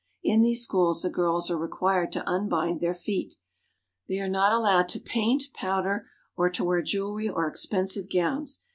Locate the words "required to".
1.59-2.27